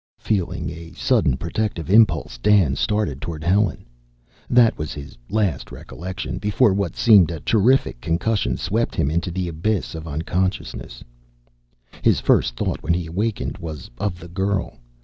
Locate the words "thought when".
12.55-12.95